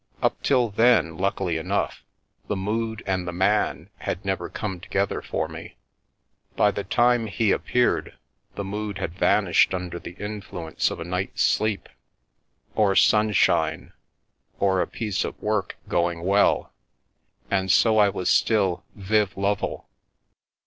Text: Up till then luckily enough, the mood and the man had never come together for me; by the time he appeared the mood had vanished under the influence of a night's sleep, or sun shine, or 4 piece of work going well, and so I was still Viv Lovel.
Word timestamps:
Up 0.19 0.41
till 0.41 0.69
then 0.69 1.15
luckily 1.15 1.57
enough, 1.57 2.03
the 2.47 2.55
mood 2.55 3.03
and 3.05 3.27
the 3.27 3.31
man 3.31 3.91
had 3.97 4.25
never 4.25 4.49
come 4.49 4.79
together 4.79 5.21
for 5.21 5.47
me; 5.47 5.75
by 6.55 6.71
the 6.71 6.83
time 6.83 7.27
he 7.27 7.51
appeared 7.51 8.17
the 8.55 8.63
mood 8.63 8.97
had 8.97 9.13
vanished 9.13 9.75
under 9.75 9.99
the 9.99 10.13
influence 10.17 10.89
of 10.89 10.99
a 10.99 11.03
night's 11.05 11.43
sleep, 11.43 11.87
or 12.73 12.95
sun 12.95 13.31
shine, 13.31 13.93
or 14.59 14.77
4 14.83 14.87
piece 14.87 15.23
of 15.23 15.39
work 15.39 15.77
going 15.87 16.23
well, 16.23 16.73
and 17.51 17.71
so 17.71 17.99
I 17.99 18.09
was 18.09 18.27
still 18.31 18.83
Viv 18.95 19.37
Lovel. 19.37 19.87